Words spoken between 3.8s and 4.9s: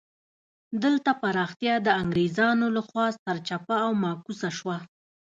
او معکوسه شوه.